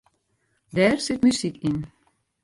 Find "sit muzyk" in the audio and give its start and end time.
1.05-1.57